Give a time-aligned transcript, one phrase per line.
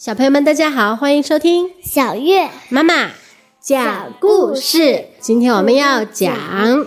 [0.00, 3.10] 小朋友们，大家好，欢迎收听小月妈妈
[3.60, 5.08] 讲故事。
[5.20, 6.34] 今天我们要讲《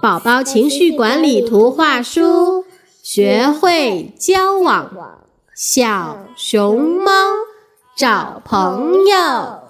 [0.00, 2.62] 宝宝情绪管理图画书》，
[3.02, 4.92] 学会交往。
[5.56, 7.10] 小熊猫
[7.96, 9.62] 找朋友。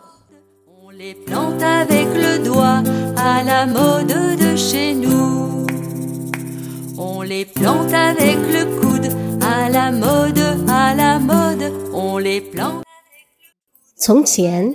[13.97, 14.75] 从前，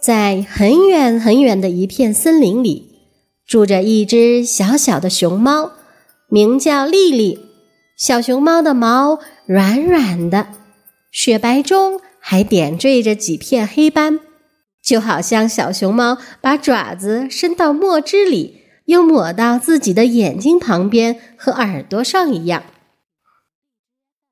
[0.00, 2.92] 在很远很远的一片森林里，
[3.46, 5.72] 住着一只小小的熊猫，
[6.28, 7.38] 名叫丽丽。
[7.96, 10.48] 小熊猫的毛软软的，
[11.10, 14.18] 雪白中还点缀着几片黑斑，
[14.82, 22.64] 就好像小熊猫把爪子伸到墨汁里，又抹到自己的眼睛旁边和耳朵上一样。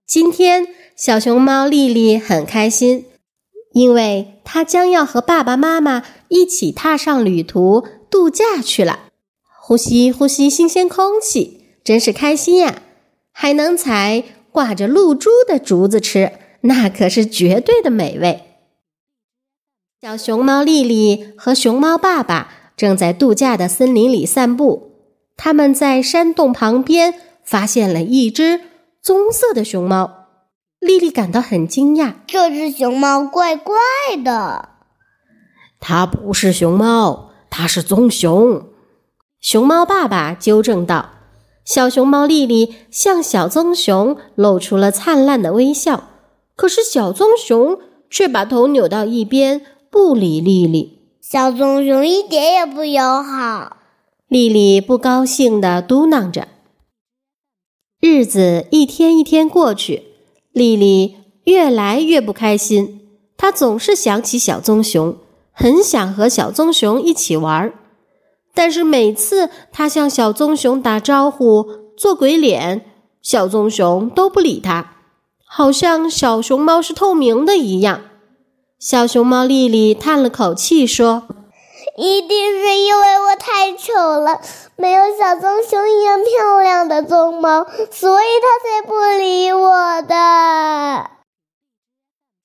[0.06, 0.66] 今天，
[1.00, 3.06] 小熊猫丽丽很开心，
[3.72, 9.04] 因为她将要和爸爸妈妈一起踏上旅途度假去了。
[9.62, 12.82] 呼吸呼吸新鲜空气，真是开心呀！
[13.32, 18.42] 还能采挂着露珠的竹子吃，那可是绝对的美味。
[20.02, 24.90] 小熊猫丽丽和熊猫爸爸正在度假的森林里散步，
[25.38, 28.60] 他们在山洞旁边发现了一只。
[29.02, 30.19] 棕色的熊猫，
[30.80, 32.14] 丽丽感到很惊讶。
[32.26, 33.76] 这只熊猫怪怪
[34.24, 34.70] 的。
[35.78, 38.66] 它不是熊猫，它是棕熊。
[39.40, 41.10] 熊猫爸爸纠正道。
[41.64, 46.08] 小熊猫丽丽向小棕熊露出了灿烂的微笑，
[46.56, 47.78] 可是小棕熊
[48.08, 50.98] 却把头扭到一边，不理丽丽。
[51.20, 53.76] 小棕熊一点也不友好。
[54.26, 56.48] 丽丽不高兴地嘟囔着。
[58.00, 60.09] 日子一天一天过去，
[60.52, 63.08] 丽丽越来越不开心。
[63.36, 65.16] 她总是想起小棕熊，
[65.52, 67.74] 很想和小棕熊一起玩儿。
[68.52, 71.66] 但是每次她向小棕熊打招呼、
[71.96, 72.84] 做鬼脸，
[73.22, 74.96] 小棕熊都不理她，
[75.44, 78.02] 好像小熊猫是透明的一样。
[78.78, 81.24] 小熊猫丽丽叹了口气说。
[81.96, 83.18] 一定是因为
[83.52, 84.40] 太丑了，
[84.76, 91.10] 没有小棕熊一样漂亮的棕毛，所以它才不理我的。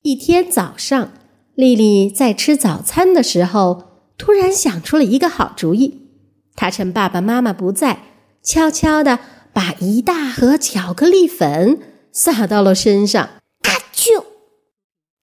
[0.02, 1.12] 一天早上，
[1.54, 3.84] 丽丽在吃早餐的时候，
[4.18, 6.10] 突然想出了一个好主意。
[6.56, 8.00] 她趁爸爸妈妈不在，
[8.44, 9.20] 悄悄地
[9.54, 11.80] 把一大盒巧克力粉
[12.12, 13.30] 撒到了身上，
[13.62, 14.24] 咔啾！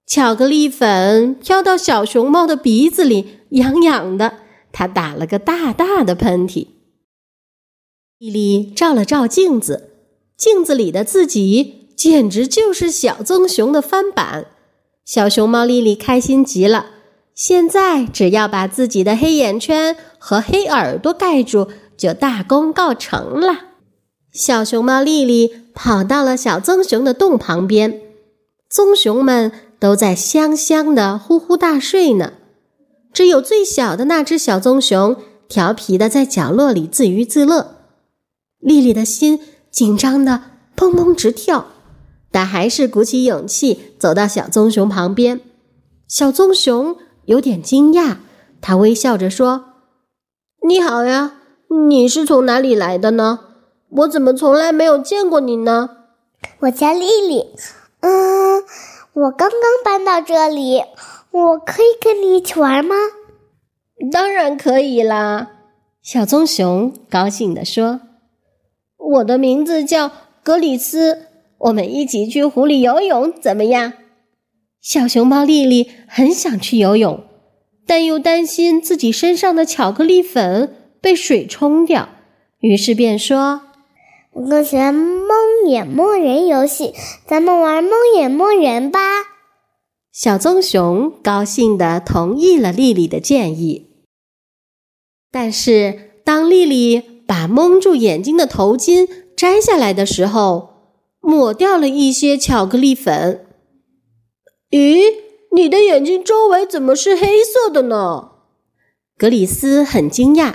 [0.07, 3.41] 巧克力粉飘到小熊猫的鼻子里。
[3.53, 4.39] 痒痒的，
[4.73, 6.69] 他打了个大大的喷嚏。
[8.19, 9.91] 丽丽照了照镜子，
[10.37, 14.47] 镜子里的自己简直就是小棕熊的翻版。
[15.05, 16.87] 小熊猫丽丽开心极了，
[17.35, 23.67] 现在只要把自己的黑眼圈和黑耳朵盖住，就大功告成了。
[24.33, 28.01] 小熊猫丽丽跑到了小棕熊的洞旁边，
[28.71, 29.51] 棕熊们
[29.81, 32.35] 都在香香的呼呼大睡呢。
[33.13, 35.17] 只有最小的那只小棕熊
[35.49, 37.77] 调皮的在角落里自娱自乐，
[38.59, 39.39] 丽丽的心
[39.71, 40.43] 紧张的
[40.77, 41.67] 砰砰直跳，
[42.31, 45.41] 但还是鼓起勇气走到小棕熊旁边。
[46.09, 46.97] 小棕熊
[47.27, 48.17] 有点惊讶，
[48.61, 49.65] 他微笑着说
[50.67, 51.35] ：“你好呀，
[51.89, 53.41] 你是从哪里来的呢？
[53.91, 55.91] 我怎么从来没有见过你呢？”
[56.61, 57.47] 我叫丽丽，
[58.01, 58.63] 嗯，
[59.13, 60.81] 我刚刚搬到这里。
[61.33, 62.95] 我可以跟你一起玩吗？
[64.13, 65.51] 当然可以啦！
[66.03, 68.01] 小棕熊高兴地说
[68.99, 70.11] ：“我的名字叫
[70.43, 71.29] 格里斯，
[71.59, 73.95] 我们一起去湖里游泳怎么样？”
[74.83, 77.25] 小熊猫丽丽很想去游泳，
[77.87, 82.09] 但又担心自己身上的巧克力粉被水冲掉，
[82.59, 83.63] 于是便说
[84.35, 85.31] ：“我更喜欢蒙
[85.67, 86.93] 眼摸人游戏，
[87.27, 89.01] 咱们玩蒙眼摸人吧。”
[90.13, 93.89] 小棕熊高兴地同意了丽丽的建议，
[95.31, 100.69] 但是当丽丽把蒙住眼睛的头巾摘下来的时候，
[101.21, 103.47] 抹掉了一些巧克力粉。
[104.69, 105.15] 咦，
[105.53, 108.33] 你的眼睛周围怎么是黑色的呢？
[109.17, 110.51] 格里斯很惊讶。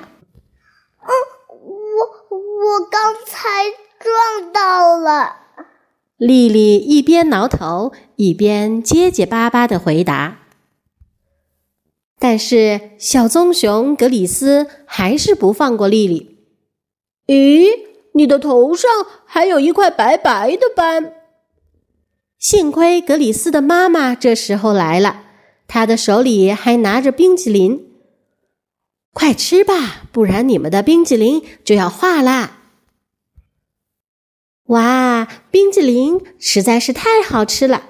[1.02, 1.10] 嗯，
[1.50, 5.47] 我我刚才撞到了。
[6.18, 10.40] 丽丽一边挠头，一边结结巴巴的回答。
[12.18, 16.40] 但是小棕熊格里斯还是不放过丽丽。
[17.28, 17.68] 咦，
[18.16, 18.90] 你的头上
[19.26, 21.14] 还有一块白白的斑。
[22.40, 25.22] 幸亏格里斯的妈妈这时候来了，
[25.68, 27.86] 她的手里还拿着冰淇淋。
[29.14, 32.57] 快吃吧，不然你们的冰淇淋就要化啦！
[34.68, 37.84] 哇，冰激凌实在是太好吃了！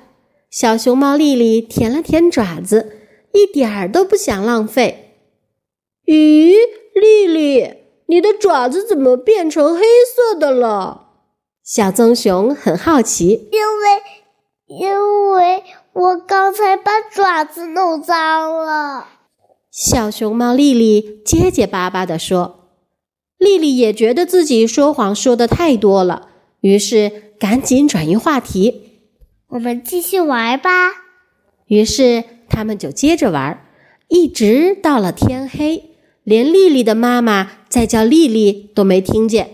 [0.52, 2.92] 小熊猫丽丽舔了舔爪子，
[3.34, 5.16] 一点儿都不想浪费。
[6.06, 6.56] 咦，
[6.94, 7.74] 丽丽，
[8.06, 11.08] 你的爪子怎么变成黑色的了？
[11.64, 13.50] 小棕熊很好奇。
[13.52, 14.02] 因为，
[14.68, 15.64] 因为
[15.94, 19.08] 我刚才把爪子弄脏了。
[19.72, 22.70] 小熊猫丽丽结结巴巴地说
[23.38, 26.30] ：“丽丽也觉得自己说谎说的太多了，
[26.62, 28.84] 于是赶紧转移话题。
[29.50, 30.70] 我们继续玩吧。”
[31.68, 33.66] 于是他们就接着玩，
[34.08, 35.92] 一直到了天黑，
[36.24, 39.50] 连丽丽的妈妈在叫丽丽都没听见，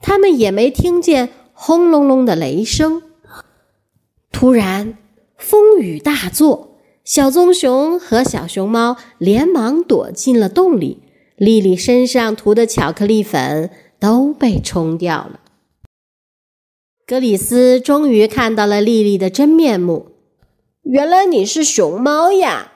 [0.00, 3.02] 他们也没听见轰隆隆的雷声。
[4.30, 4.98] 突然，
[5.36, 6.66] 风雨大作。
[7.04, 11.02] 小棕熊和小熊猫连忙躲进了洞里，
[11.36, 15.40] 丽丽身上涂的巧克力粉都被冲掉了。
[17.08, 20.08] 格里斯终于看到了丽丽的真面目，
[20.82, 22.72] 原来你是熊猫呀！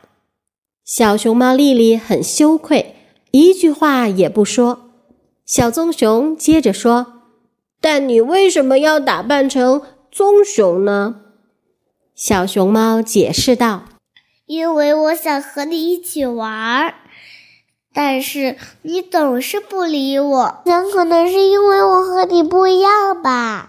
[0.86, 2.96] 小熊猫丽丽很羞愧，
[3.32, 4.88] 一句话也不说。
[5.44, 7.24] 小棕熊接着说
[7.78, 11.16] ：“但你为什么要打扮成棕熊呢？”
[12.16, 13.82] 小熊猫解释道。
[14.46, 16.94] 因为我想和你一起玩，
[17.92, 20.62] 但是你总是不理我。
[20.64, 23.68] 很可能是因为我和你不一样吧？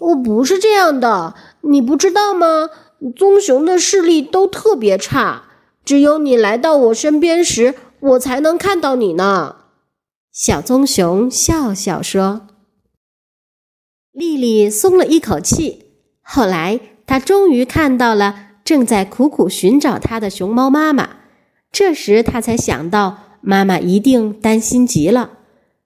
[0.00, 2.68] 我不是这样的，你不知道吗？
[3.16, 5.44] 棕熊的视力都特别差，
[5.84, 9.56] 只有你来到我身边时，我才能看到你呢。
[10.32, 12.48] 小棕熊笑笑说
[14.12, 15.86] ：“丽丽松了一口气。
[16.22, 21.16] 后来，她终于看到了。”正在苦苦寻找它的熊猫妈妈，
[21.72, 25.38] 这时她才想到，妈妈一定担心极了。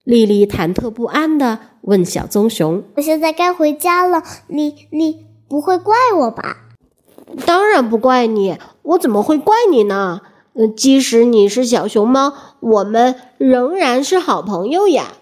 [0.02, 6.68] 丽丽忐忑不安地问小棕熊：“我现在该回家了，你你不会怪我吧
[7.46, 10.20] ？”“当然不怪你，我怎么会怪你呢？
[10.76, 15.14] 即使你是小熊猫，我们仍然是好朋友呀。”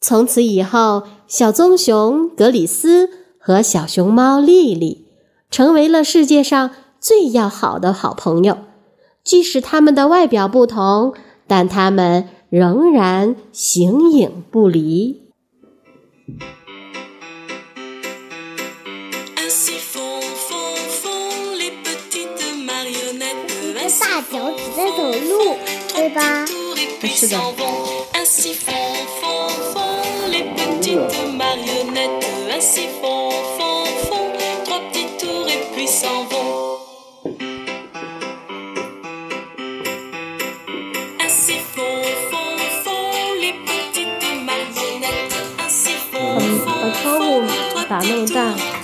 [0.00, 5.06] 从此以后，小棕熊格里斯和小熊猫丽丽。
[5.50, 8.58] 成为了世界上最要好的好朋友，
[9.24, 11.14] 即使他们的外表不同，
[11.46, 15.27] 但他们仍然形影不离。
[23.98, 25.56] 大脚趾在走路，
[25.94, 26.46] 对吧？
[27.14, 27.38] 是的。
[31.38, 31.64] 把窗
[33.00, 33.17] 户
[48.02, 48.77] 那么大。